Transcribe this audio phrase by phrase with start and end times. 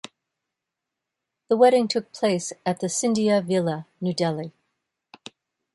[1.47, 4.51] The wedding took place at the Scindia Villa, New Delhi.